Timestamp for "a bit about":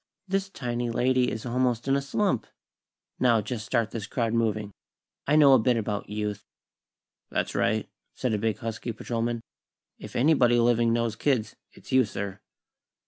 5.53-6.09